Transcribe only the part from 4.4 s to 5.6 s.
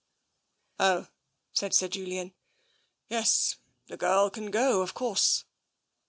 go, of course."